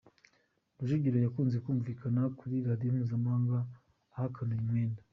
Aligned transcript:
Rujugiro 0.77 1.17
yakunze 1.25 1.57
kumvikana 1.65 2.21
kuri 2.39 2.55
radio 2.67 2.89
mpuzamahanga 2.95 3.57
ahakana 4.13 4.51
uyu 4.53 4.67
mwenda. 4.69 5.01